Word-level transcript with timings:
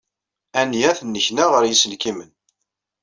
Ania 0.61 0.91
tennekna 0.99 1.45
ɣer 1.47 1.63
yiselkimen. 1.65 2.31